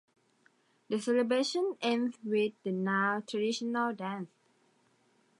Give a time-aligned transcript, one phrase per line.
[0.89, 4.31] The celebration ends with the now traditional dance.